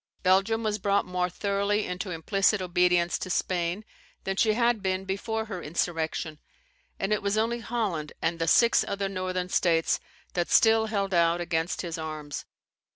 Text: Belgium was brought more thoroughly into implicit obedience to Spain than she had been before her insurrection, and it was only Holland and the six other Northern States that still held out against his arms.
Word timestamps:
Belgium 0.23 0.63
was 0.63 0.79
brought 0.79 1.05
more 1.05 1.29
thoroughly 1.29 1.85
into 1.85 2.09
implicit 2.09 2.59
obedience 2.59 3.19
to 3.19 3.29
Spain 3.29 3.85
than 4.23 4.35
she 4.35 4.53
had 4.53 4.81
been 4.81 5.05
before 5.05 5.45
her 5.45 5.61
insurrection, 5.61 6.39
and 6.99 7.13
it 7.13 7.21
was 7.21 7.37
only 7.37 7.59
Holland 7.59 8.11
and 8.19 8.39
the 8.39 8.47
six 8.47 8.83
other 8.87 9.07
Northern 9.07 9.49
States 9.49 9.99
that 10.33 10.49
still 10.49 10.87
held 10.87 11.13
out 11.13 11.39
against 11.39 11.83
his 11.83 11.99
arms. 11.99 12.45